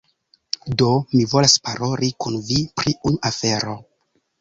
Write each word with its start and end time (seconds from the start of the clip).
Do, 0.81 0.87
mi 1.11 1.27
volas 1.35 1.55
paroli 1.69 2.11
kun 2.25 2.43
vi 2.51 2.61
pri 2.81 2.99
unu 3.11 3.25
afero 3.33 3.81